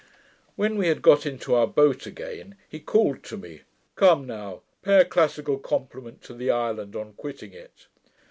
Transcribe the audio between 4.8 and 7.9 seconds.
pay a classical compliment to the island on quitting it.'